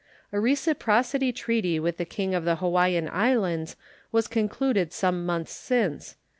[0.31, 3.75] A reciprocity treaty with the King of the Hawaiian Islands
[4.11, 6.15] was concluded some months since.